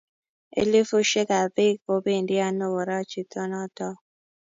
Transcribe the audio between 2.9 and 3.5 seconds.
chito